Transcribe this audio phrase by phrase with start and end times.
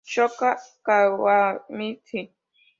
[0.11, 0.49] Shota
[0.85, 2.19] Kawanishi